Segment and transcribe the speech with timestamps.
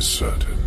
[0.00, 0.59] is certain.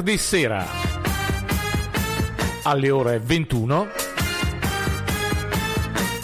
[0.00, 0.66] Venerdì sera
[2.62, 3.88] alle ore 21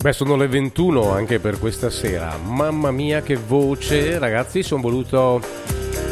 [0.00, 2.36] Beh, sono le 21 anche per questa sera.
[2.36, 4.16] Mamma mia, che voce!
[4.20, 5.42] Ragazzi, sono voluto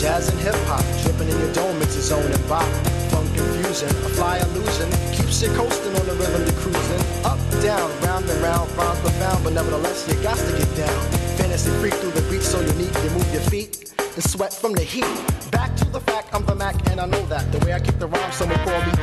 [0.02, 2.66] Jazz and hip hop, dripping in your dome, it's a zone and bop.
[3.14, 7.02] Funk confusion, a fly illusion, keeps you coasting on the rhythm to cruising.
[7.24, 11.02] Up, down, round and round, rhymes profound, but nevertheless you got to get down.
[11.38, 14.82] Fantasy freak through the beat, so unique, you move your feet and sweat from the
[14.82, 15.06] heat.
[15.52, 17.52] Back to the fact, I'm the Mac, and I know that.
[17.52, 19.01] The way I kick the rhyme, someone call me.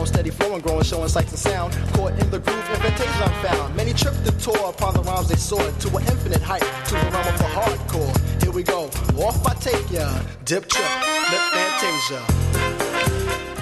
[0.00, 1.74] Form steady flowing, growing, showing sights and sound.
[1.92, 3.76] Caught in the groove, invitation I'm found.
[3.76, 7.10] Many tripped the tour upon the rhymes they soared to an infinite height, to the
[7.12, 8.42] realm of the hardcore.
[8.42, 8.84] Here we go,
[9.22, 10.08] off I take ya.
[10.46, 10.88] Dip trip,
[11.30, 12.79] lip fantasia.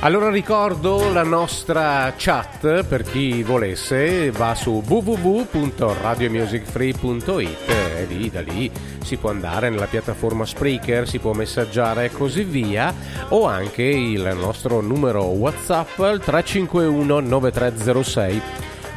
[0.00, 8.70] Allora ricordo la nostra chat per chi volesse, va su www.radiomusicfree.it e lì da lì
[9.02, 12.94] si può andare nella piattaforma Spreaker, si può messaggiare e così via
[13.30, 18.42] o anche il nostro numero WhatsApp al 351 9306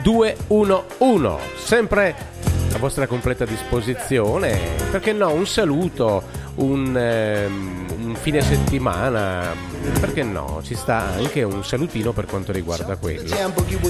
[0.04, 2.16] 211, sempre
[2.74, 4.60] a vostra completa disposizione,
[4.92, 6.22] perché no, un saluto,
[6.56, 9.54] un, un fine settimana,
[10.00, 13.34] perché no, ci sta anche un salutino per quanto riguarda quello.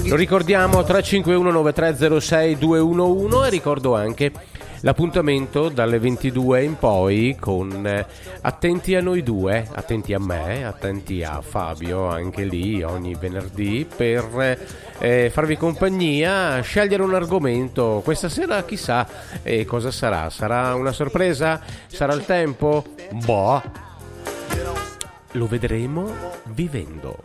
[0.04, 4.32] Lo ricordiamo 351 9306 211 e ricordo anche
[4.82, 8.06] l'appuntamento dalle 22 in poi con eh,
[8.42, 14.58] attenti a noi due, attenti a me, attenti a Fabio anche lì ogni venerdì per
[14.98, 18.00] eh, farvi compagnia, scegliere un argomento.
[18.04, 19.06] Questa sera chissà
[19.42, 21.60] eh, cosa sarà, sarà una sorpresa?
[21.86, 22.84] Sarà il tempo?
[23.24, 23.90] Boh.
[25.32, 26.14] Lo vedremo
[26.44, 27.24] vivendo.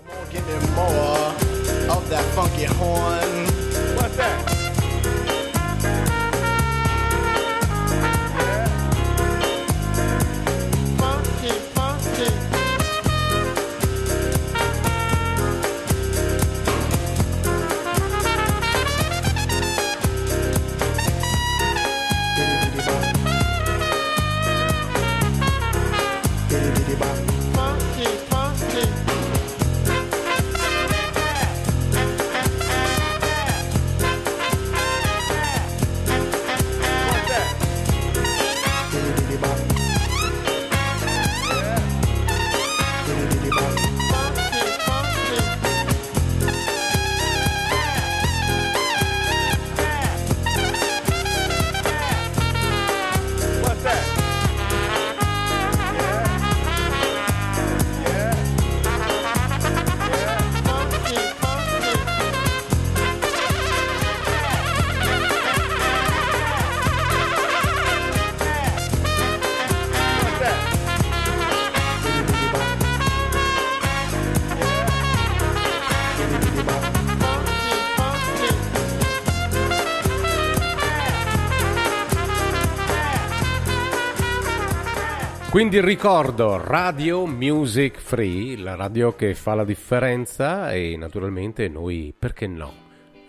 [85.57, 92.45] Quindi ricordo Radio Music Free, la radio che fa la differenza e naturalmente noi, perché
[92.45, 92.71] no?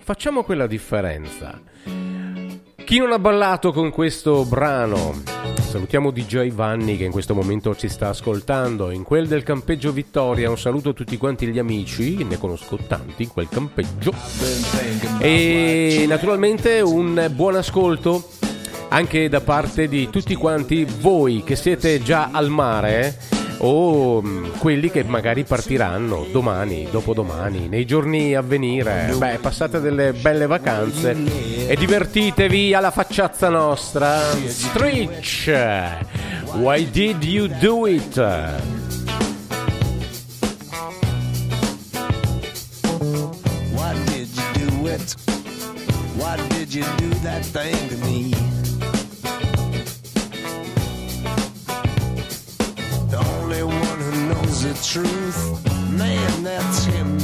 [0.01, 1.59] Facciamo quella differenza.
[2.85, 5.23] Chi non ha ballato con questo brano?
[5.59, 8.91] Salutiamo DJ Vanni che in questo momento ci sta ascoltando.
[8.91, 13.23] In quel del campeggio Vittoria, un saluto a tutti quanti gli amici, ne conosco tanti
[13.23, 14.13] in quel campeggio.
[15.19, 18.23] E naturalmente un buon ascolto
[18.89, 23.17] anche da parte di tutti quanti voi che siete già al mare
[23.59, 29.15] o mm, quelli che magari partiranno domani, dopodomani, nei giorni a venire.
[29.17, 31.17] Beh, passate delle belle vacanze
[31.67, 34.21] e divertitevi alla facciazza nostra.
[34.47, 35.51] Stretch,
[36.55, 38.17] why did you do it?
[43.73, 45.15] Why did you do it?
[46.17, 48.58] Why did you do that thing to me?
[54.63, 57.17] The truth, man, that's him,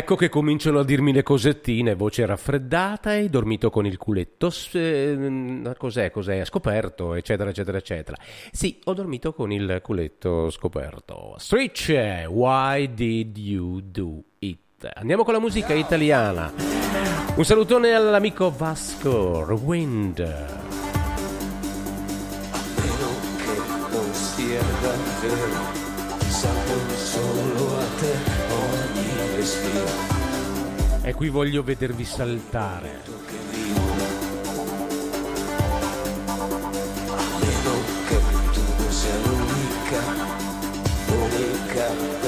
[0.00, 5.74] ecco che cominciano a dirmi le cosettine, voce raffreddata, hai dormito con il culetto, eh,
[5.76, 8.16] cos'è, cos'è, scoperto, eccetera, eccetera, eccetera.
[8.50, 11.34] Sì, ho dormito con il culetto scoperto.
[11.36, 14.90] Stretch, why did you do it?
[14.94, 16.50] Andiamo con la musica italiana.
[17.34, 20.16] Un salutone all'amico Vasco, Wind.
[22.48, 23.60] Spero che
[23.92, 25.79] non sia davvero,
[31.02, 33.00] E qui voglio vedervi saltare.
[37.06, 37.72] Almeno
[38.06, 38.18] che
[38.52, 40.02] tu sia l'unica,
[41.08, 42.19] unica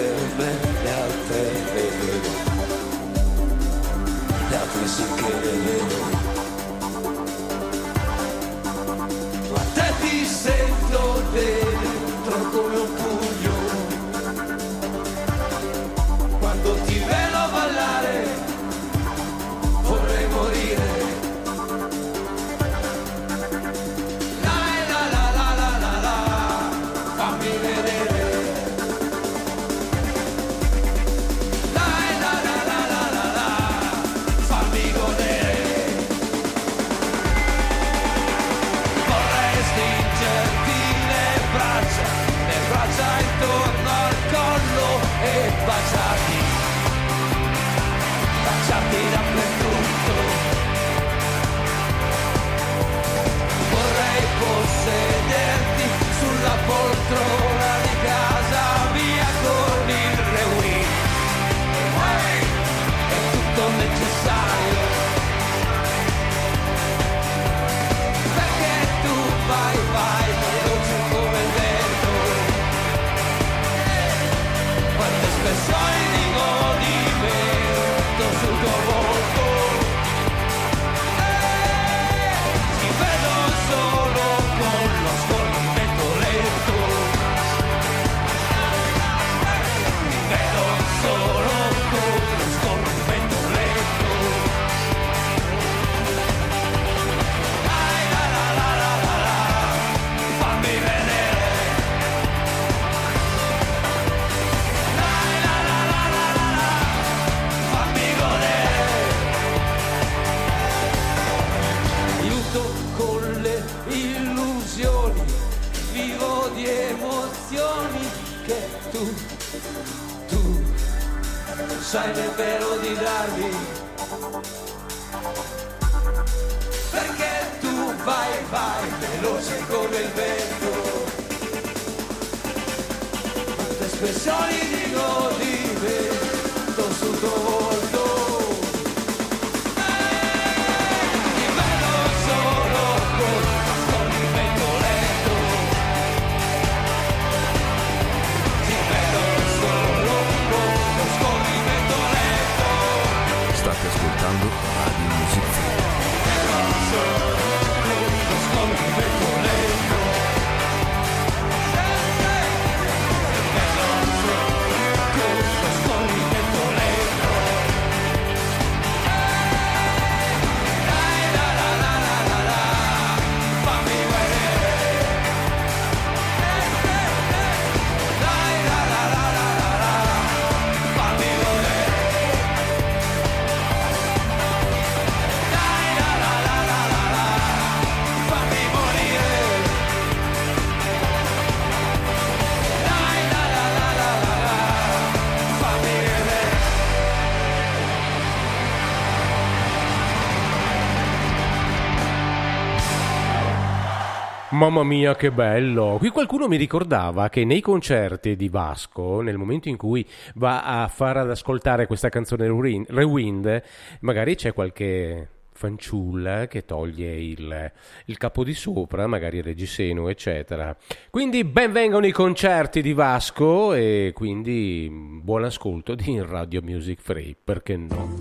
[204.52, 205.97] Mamma mia, che bello!
[205.99, 210.88] Qui qualcuno mi ricordava che nei concerti di Vasco, nel momento in cui va a
[210.88, 212.47] far ad ascoltare questa canzone
[212.87, 213.62] Rewind,
[214.00, 217.73] magari c'è qualche fanciulla che toglie il,
[218.04, 220.76] il capo di sopra, magari il reggiseno, eccetera.
[221.09, 224.87] Quindi benvengono i concerti di Vasco e quindi
[225.23, 228.21] buon ascolto di Radio Music Free, perché no?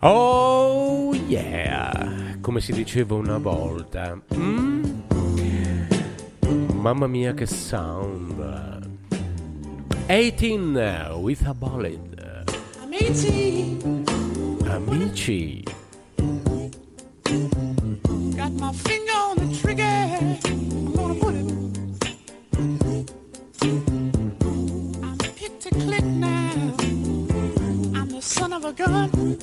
[0.00, 2.36] Oh yeah!
[2.42, 4.20] Come si diceva una volta.
[4.34, 4.81] Mm?
[6.52, 8.90] Mamma mia che sound.
[10.08, 12.44] 18 uh, with a ballad.
[12.82, 13.78] Amici.
[14.68, 15.64] Amici.
[18.36, 19.82] Got my finger on the trigger.
[19.82, 21.50] I'm gonna put it.
[25.02, 26.76] I'm picked a click now.
[27.94, 29.38] I'm the son of a gun.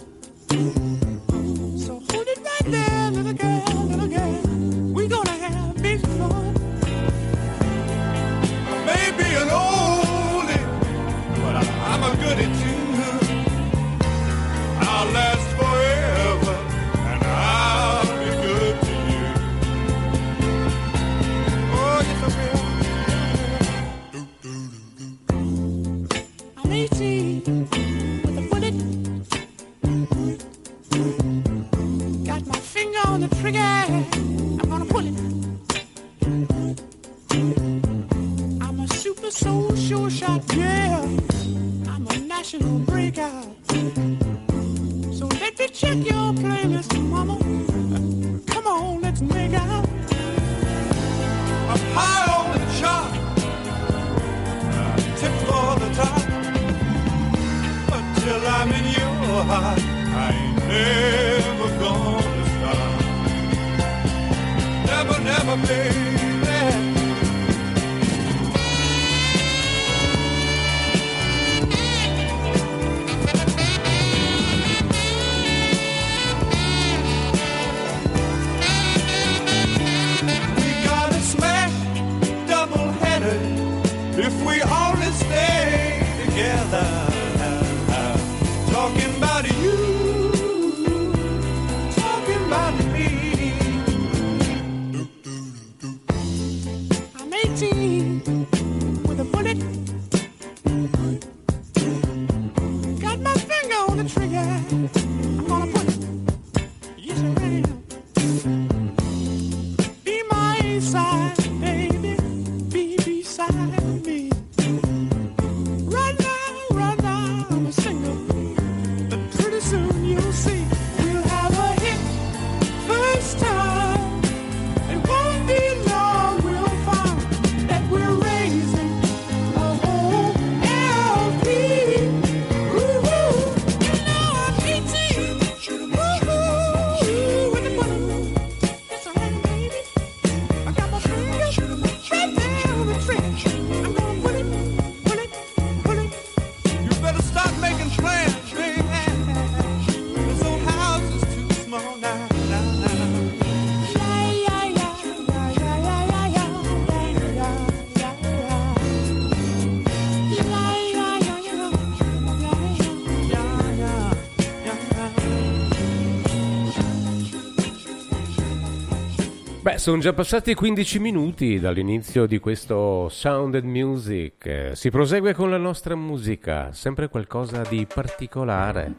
[169.90, 174.74] Sono già passati 15 minuti dall'inizio di questo Sounded Music.
[174.74, 178.98] Si prosegue con la nostra musica, sempre qualcosa di particolare.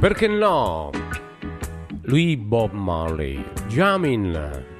[0.00, 0.90] Perché no?
[2.02, 4.71] Lui Bob Marley, Jamin.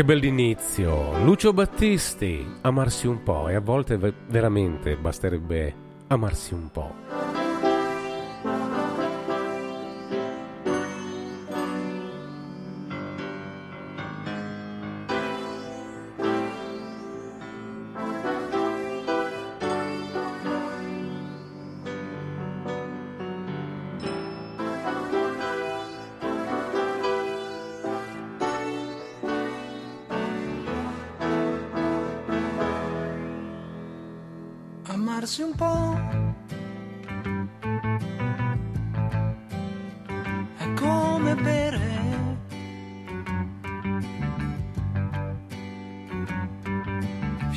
[0.00, 1.22] che bell'inizio!
[1.24, 5.74] Lucio Battisti, amarsi un po' e a volte veramente basterebbe
[6.06, 6.99] amarsi un po'.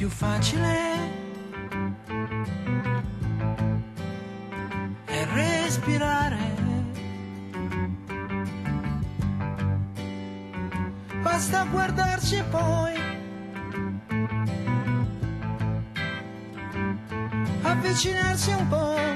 [0.04, 1.00] più facile
[5.06, 6.38] è respirare.
[11.22, 12.94] Basta guardarci poi
[17.62, 19.12] avvicinarsi un po'.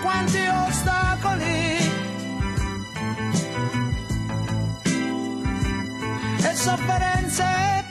[0.00, 1.76] Quanti ostacoli.
[6.42, 7.83] E sofferenze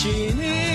[0.00, 0.67] 是你。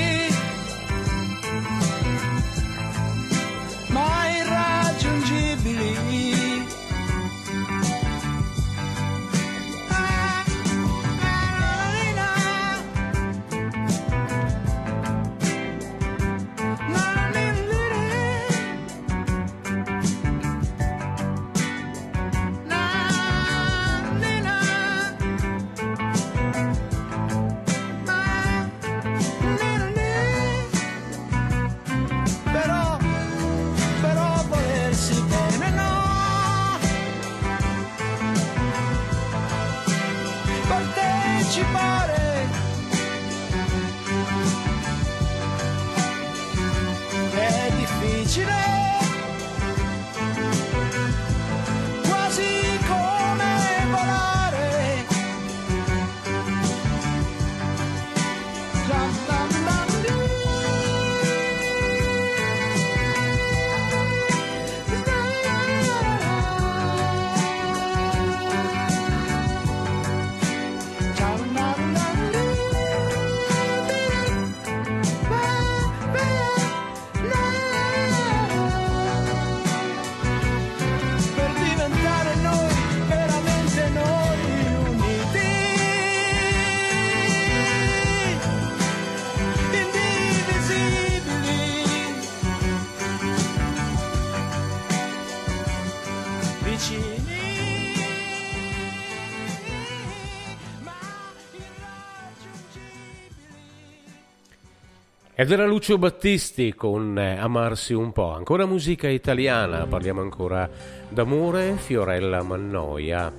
[105.43, 108.31] Ed era Lucio Battisti con eh, Amarsi un po'.
[108.31, 110.69] Ancora musica italiana, parliamo ancora
[111.09, 113.29] d'amore, Fiorella Mannoia.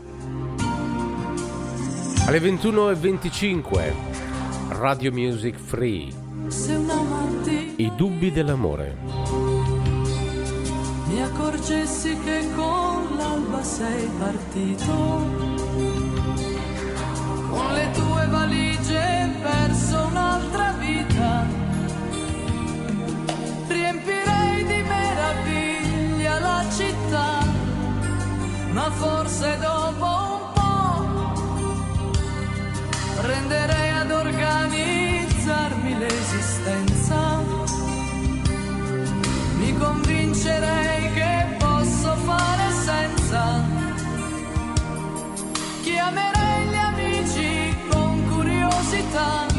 [2.26, 3.92] Alle 21.25,
[4.80, 6.12] Radio Music Free,
[7.76, 8.96] i dubbi dell'amore.
[11.06, 14.92] mi accorgessi che con l'alba sei partito,
[17.48, 21.63] con le tue valigie verso un'altra vita,
[23.74, 27.30] riempirei di meraviglia la città,
[28.70, 30.06] ma forse dopo
[30.36, 31.32] un po'
[33.20, 37.18] prenderei ad organizzarmi l'esistenza
[39.58, 43.42] mi convincerei che posso fare senza.
[45.82, 49.53] Chiamerei gli amici con curiosità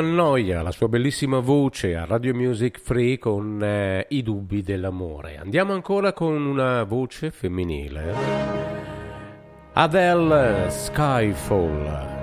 [0.00, 5.36] Noia, la sua bellissima voce a Radio Music Free con eh, I dubbi dell'amore.
[5.38, 8.14] Andiamo ancora con una voce femminile.
[9.72, 12.13] Adele Skyfall.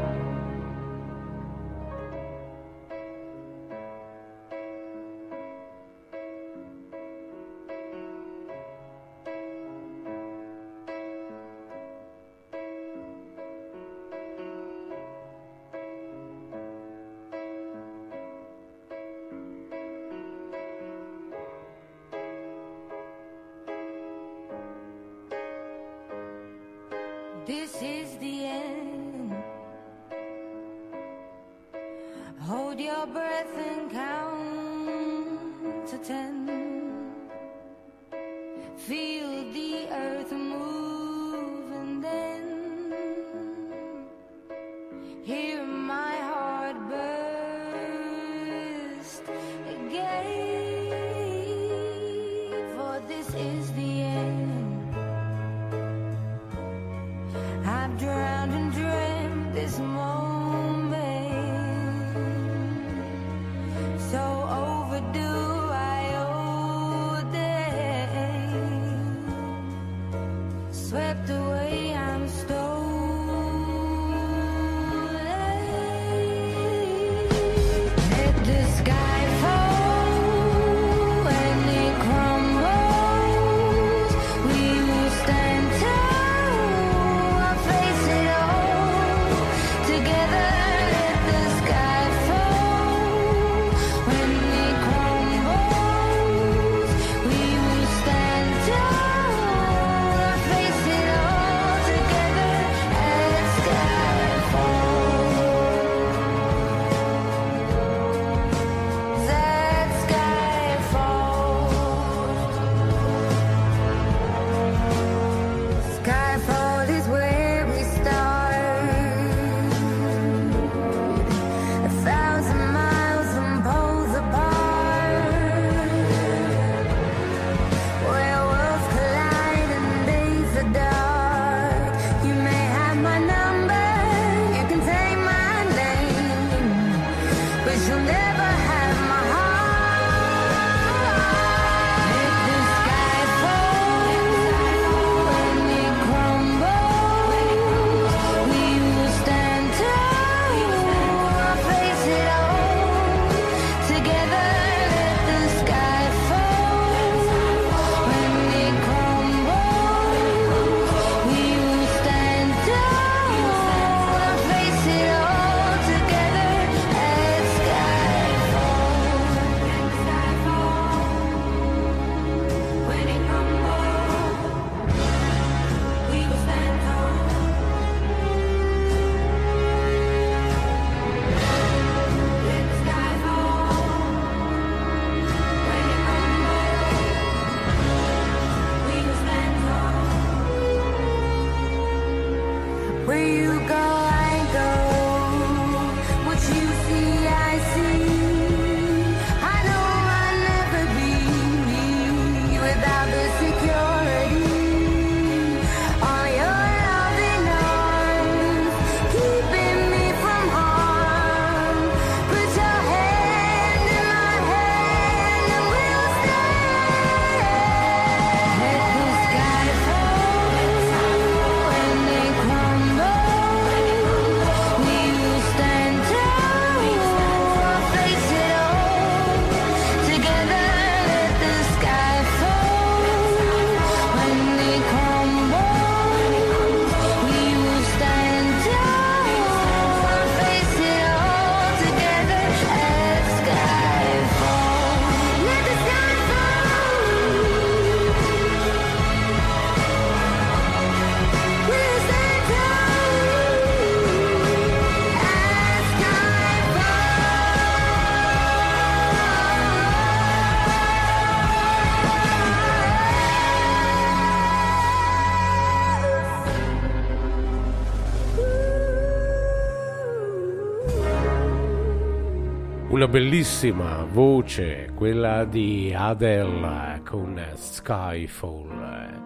[273.02, 279.24] Una bellissima voce, quella di Adele con Skyfall.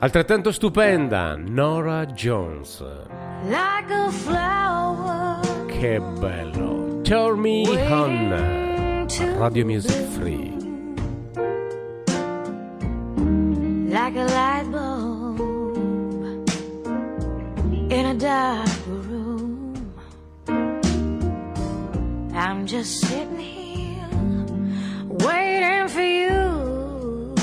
[0.00, 2.84] Altrettanto stupenda, Nora Jones.
[3.44, 3.90] Like
[5.66, 7.00] Che bello.
[7.00, 9.06] Turn Me On.
[9.38, 10.52] Radio Music Free.
[13.88, 16.46] like a light bulb
[17.90, 18.73] in a dark
[22.46, 24.06] I'm just sitting here
[25.08, 27.34] waiting for you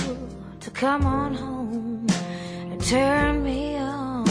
[0.60, 2.06] to come on home
[2.70, 4.26] and turn me on.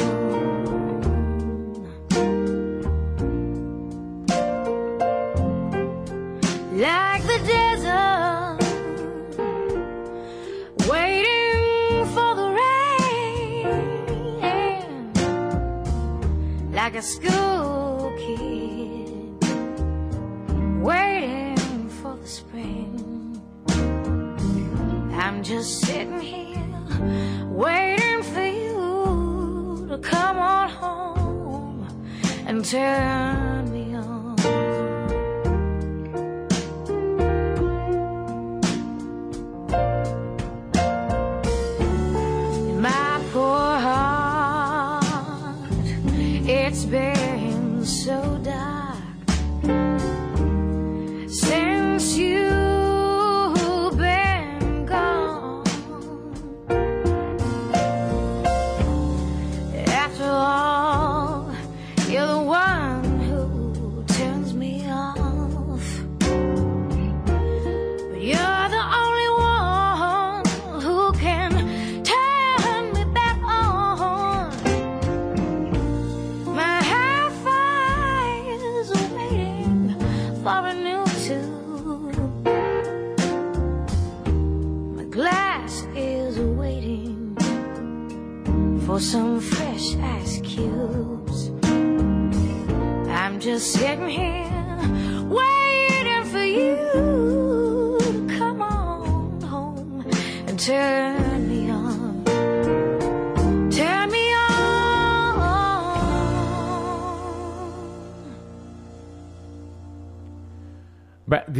[6.78, 8.60] Like the desert
[10.88, 12.48] waiting for the
[13.10, 13.52] rain,
[16.72, 17.89] like a school
[25.22, 26.64] I'm just sitting here
[27.50, 31.86] waiting for you to come on home
[32.46, 33.79] and turn me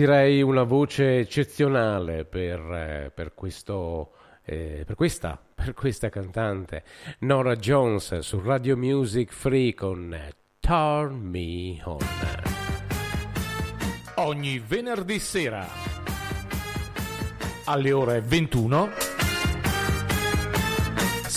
[0.00, 4.12] direi una voce eccezionale per, eh, per questo.
[4.46, 6.84] eh, per questa, per questa cantante
[7.20, 10.16] Nora Jones su Radio Music Free con
[10.58, 11.98] Turn Me On.
[14.14, 15.66] Ogni venerdì sera
[17.66, 19.09] alle ore 21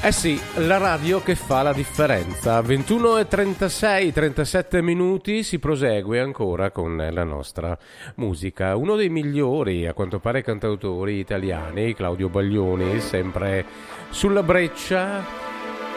[0.00, 2.60] Eh sì, la radio che fa la differenza.
[2.60, 7.76] 21 e 36, 37 minuti si prosegue ancora con la nostra
[8.14, 8.76] musica.
[8.76, 13.64] Uno dei migliori, a quanto pare, cantautori italiani, Claudio Baglioni, sempre
[14.10, 15.53] sulla breccia.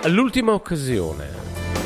[0.08, 1.77] L'ultima occasione.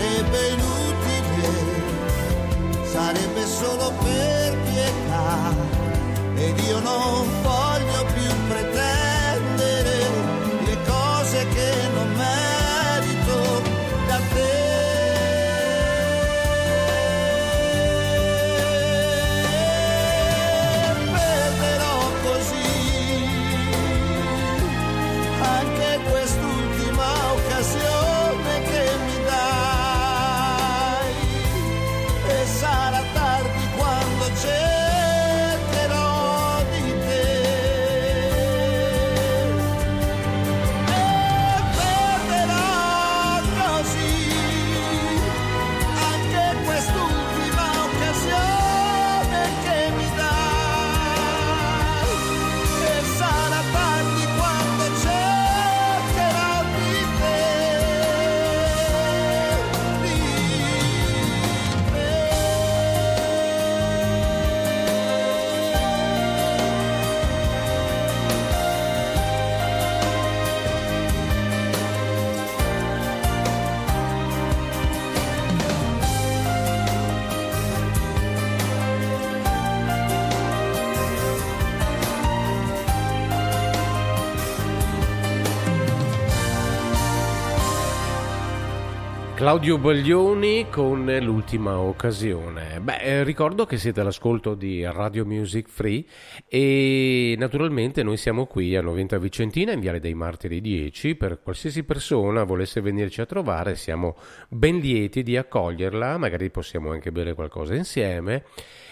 [0.00, 1.48] Sarebbe inutile,
[2.84, 5.52] sarebbe solo per pietà.
[6.36, 8.69] Ed io non voglio più pretendere
[89.40, 92.78] Claudio Baglioni con l'ultima occasione.
[92.78, 96.04] Beh, eh, ricordo che siete all'ascolto di Radio Music Free
[96.46, 101.84] e naturalmente noi siamo qui a Noventa Vicentina in Viale dei Martiri 10 per qualsiasi
[101.84, 104.18] persona volesse venirci a trovare, siamo
[104.50, 108.44] ben lieti di accoglierla, magari possiamo anche bere qualcosa insieme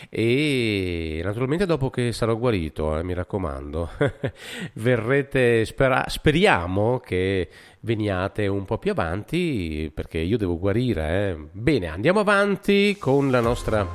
[0.09, 3.91] e naturalmente dopo che sarò guarito, eh, mi raccomando,
[4.75, 7.49] verrete, spera- speriamo che
[7.81, 11.31] veniate un po' più avanti perché io devo guarire.
[11.31, 11.37] eh.
[11.53, 13.87] Bene, andiamo avanti con la nostra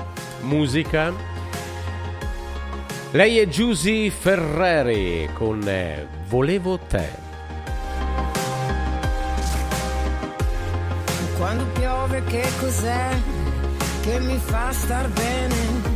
[0.41, 1.13] musica.
[3.11, 7.21] Lei è Giusy Ferreri con eh, Volevo te.
[11.37, 13.09] Quando piove che cos'è
[14.01, 15.92] che mi fa star bene?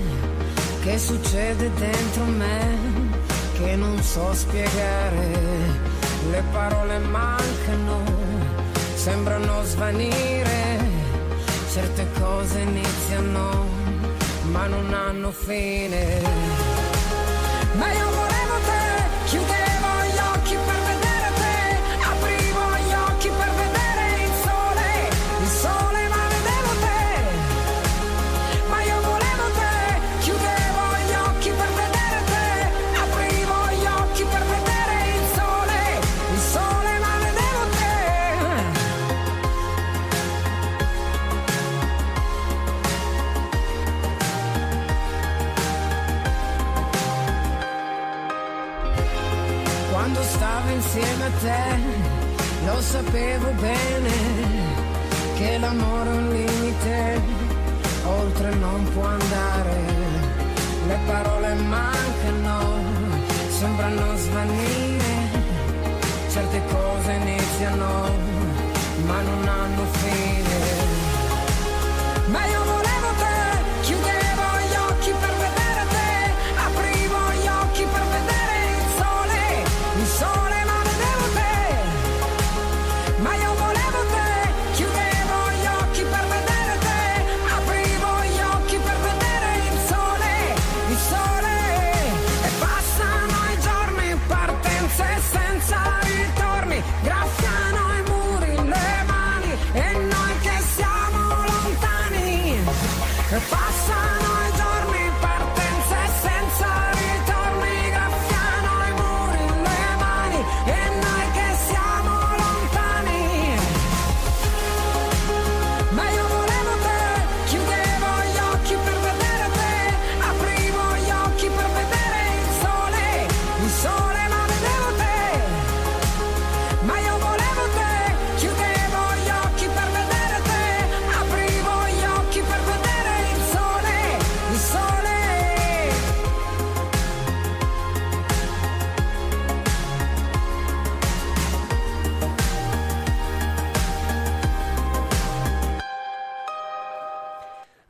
[0.87, 2.77] Che succede dentro me
[3.57, 5.31] che non so spiegare?
[6.29, 8.03] Le parole mancano,
[8.95, 10.79] sembrano svanire,
[11.73, 13.65] certe cose iniziano
[14.43, 16.67] ma non hanno fine.
[51.39, 51.63] Te,
[52.65, 54.11] lo sapevo bene
[55.35, 57.21] che l'amore è un limite,
[58.05, 59.75] oltre non può andare.
[60.87, 62.59] Le parole mancano,
[63.49, 65.11] sembrano svanire,
[66.29, 68.09] certe cose iniziano,
[69.05, 70.87] ma non hanno fine.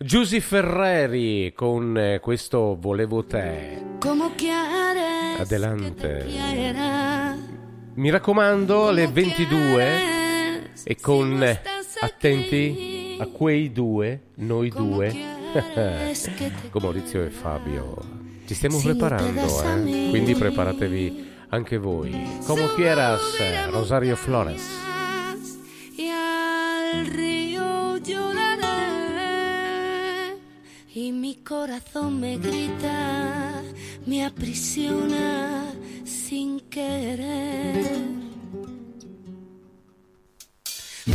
[0.08, 3.84] Giusy Ferreri con eh, questo Volevo te.
[5.38, 6.26] Adelante.
[7.96, 11.62] Mi raccomando, alle 22 e con eh,
[12.00, 15.14] attenti a quei due, noi due,
[16.70, 17.98] con Maurizio e Fabio.
[18.46, 20.08] Ci stiamo preparando, eh?
[20.10, 22.40] quindi preparatevi anche voi.
[22.46, 23.20] Como quieras,
[23.72, 24.88] Rosario Flores.
[31.00, 33.62] Y mi corazón me grita,
[34.08, 35.72] me aprisiona
[36.04, 37.86] sin querer.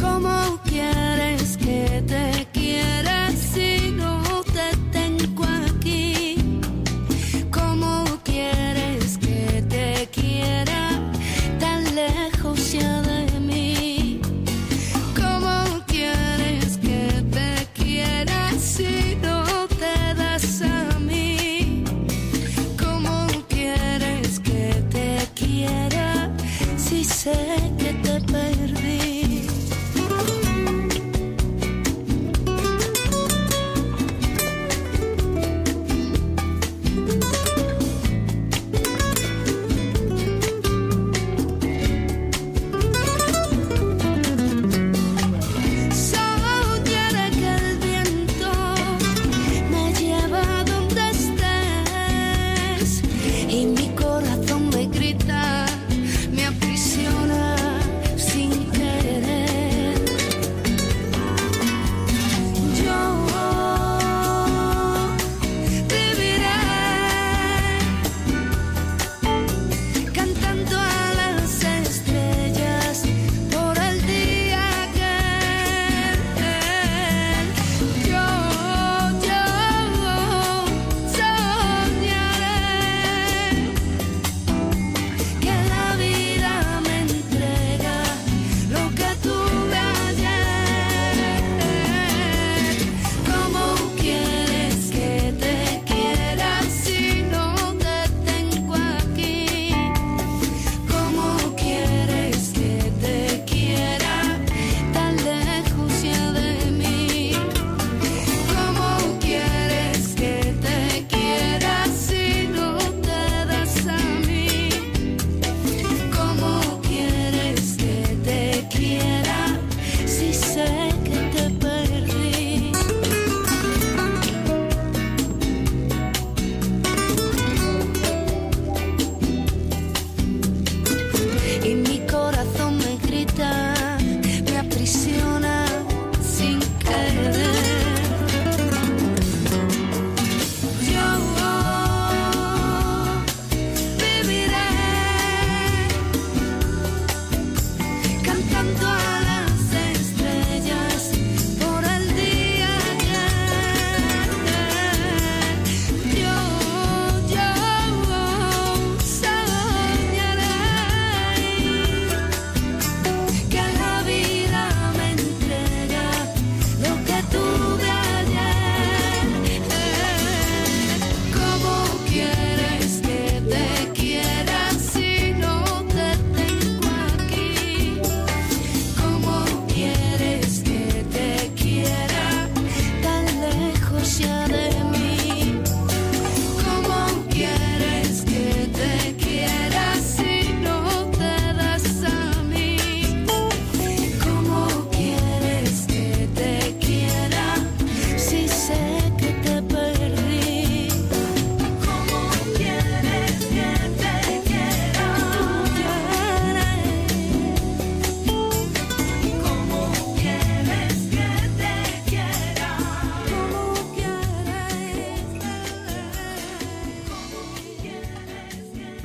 [0.01, 3.22] ¿Cómo quieres que te quiera?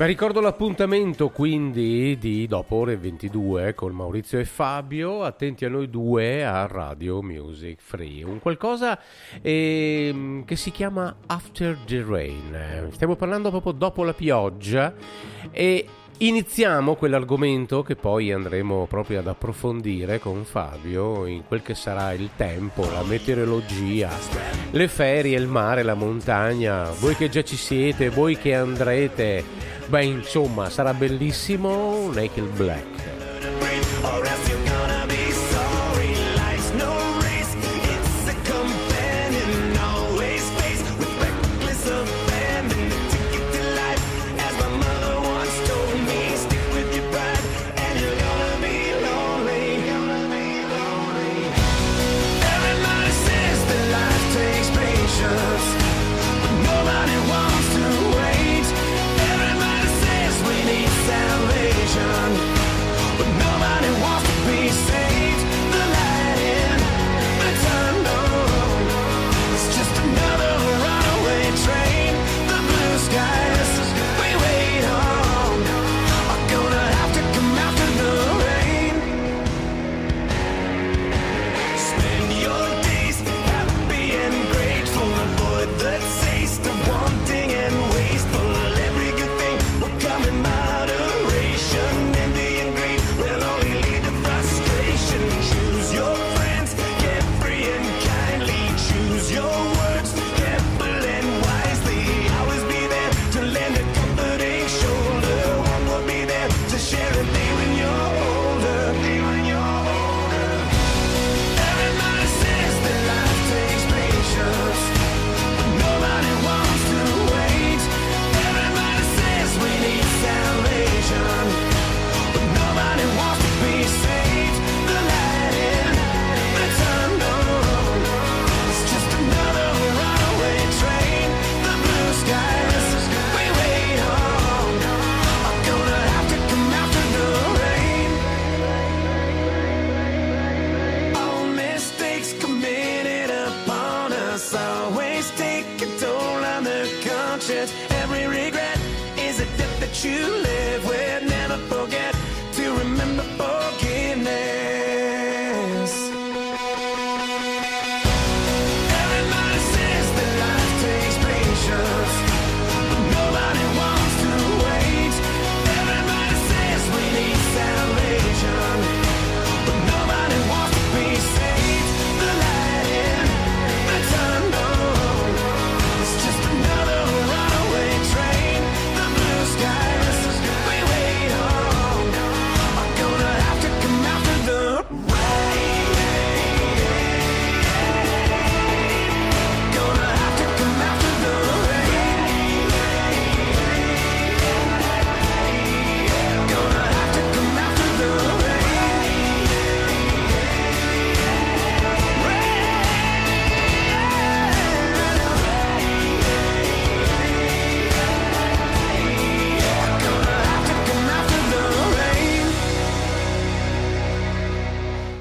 [0.08, 5.90] Ricordo l'appuntamento quindi di dopo ore 22 eh, con Maurizio e Fabio, attenti a noi
[5.90, 8.98] due a Radio Music Free, un qualcosa
[9.42, 14.94] eh, che si chiama After the Rain, stiamo parlando proprio dopo la pioggia
[15.50, 15.86] e
[16.20, 22.30] Iniziamo quell'argomento che poi andremo proprio ad approfondire con Fabio in quel che sarà il
[22.34, 24.10] tempo, la meteorologia,
[24.72, 29.44] le ferie, il mare, la montagna, voi che già ci siete, voi che andrete,
[29.86, 32.97] beh insomma sarà bellissimo Naked Black.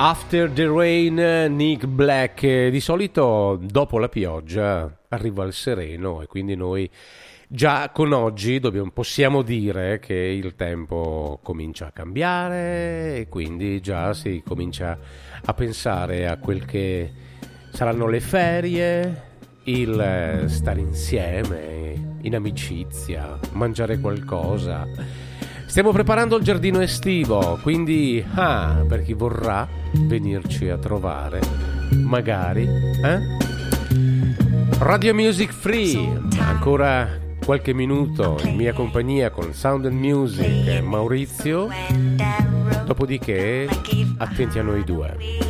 [0.10, 1.16] After the Rain,
[1.53, 2.41] Nick Black.
[2.43, 6.89] Eh, Di solito dopo la pioggia arriva il sereno e quindi noi
[7.45, 14.14] già con oggi dobbiamo- possiamo dire che il tempo comincia a cambiare e quindi già
[14.14, 14.97] si comincia
[15.43, 17.12] a pensare a quel che
[17.74, 19.24] saranno le ferie,
[19.64, 24.88] il eh, stare insieme, in amicizia, mangiare qualcosa.
[25.68, 31.41] Stiamo preparando il giardino estivo, quindi ah, per chi vorrà venirci a trovare,
[31.91, 32.63] magari,
[33.03, 33.20] eh?
[34.80, 37.07] Radio Music Free, ancora
[37.43, 41.68] qualche minuto in mia compagnia con Sound and Music e Maurizio,
[42.86, 43.68] dopodiché
[44.18, 45.47] attenti a noi due.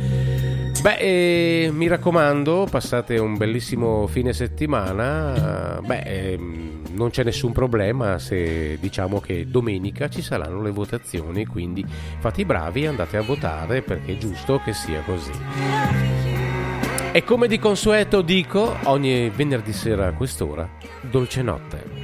[0.82, 5.78] Beh, eh, mi raccomando, passate un bellissimo fine settimana.
[5.84, 11.84] Beh, ehm, non c'è nessun problema se diciamo che domenica ci saranno le votazioni, quindi
[12.18, 15.32] fate i bravi e andate a votare perché è giusto che sia così.
[17.12, 20.68] E come di consueto dico, ogni venerdì sera a quest'ora,
[21.00, 21.99] dolce notte.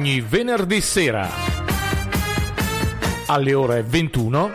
[0.00, 1.28] Ogni venerdì sera
[3.26, 4.50] alle ore 21